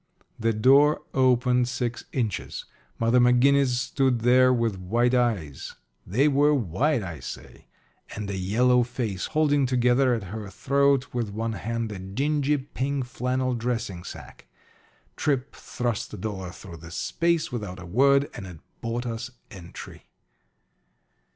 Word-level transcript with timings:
The 0.39 0.51
door 0.51 1.03
opened 1.13 1.67
six 1.67 2.05
inches. 2.11 2.65
Mother 2.97 3.19
McGinnis 3.19 3.75
stood 3.75 4.21
there 4.21 4.51
with 4.51 4.79
white 4.79 5.13
eyes 5.13 5.75
they 6.07 6.27
were 6.27 6.55
white, 6.55 7.03
I 7.03 7.19
say 7.19 7.67
and 8.15 8.27
a 8.27 8.35
yellow 8.35 8.81
face, 8.81 9.27
holding 9.27 9.67
together 9.67 10.15
at 10.15 10.23
her 10.33 10.49
throat 10.49 11.13
with 11.13 11.29
one 11.29 11.53
hand 11.53 11.91
a 11.91 11.99
dingy 11.99 12.57
pink 12.57 13.05
flannel 13.05 13.53
dressing 13.53 14.03
sack. 14.03 14.47
Tripp 15.15 15.53
thrust 15.55 16.09
the 16.09 16.17
dollar 16.17 16.49
through 16.49 16.77
the 16.77 16.89
space 16.89 17.51
without 17.51 17.77
a 17.77 17.85
word, 17.85 18.27
and 18.33 18.47
it 18.47 18.57
bought 18.81 19.05
us 19.05 19.29
entry. 19.51 20.09